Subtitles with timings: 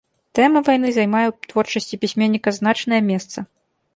[0.37, 3.37] Тэма вайны займае ў творчасці пісьменніка значнае месца.